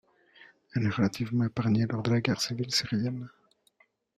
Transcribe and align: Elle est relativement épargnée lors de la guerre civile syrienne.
Elle 0.73 0.85
est 0.85 0.89
relativement 0.89 1.43
épargnée 1.45 1.85
lors 1.87 2.01
de 2.01 2.09
la 2.09 2.21
guerre 2.21 2.41
civile 2.41 2.73
syrienne. 2.73 3.29